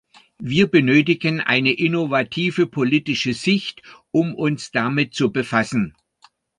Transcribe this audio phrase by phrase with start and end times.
[0.39, 5.95] Wir benötigen eine innovative politische Sicht, um uns damit zu befassen.